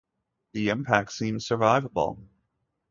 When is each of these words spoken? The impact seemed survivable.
The 0.53 0.69
impact 0.69 1.11
seemed 1.11 1.41
survivable. 1.41 2.23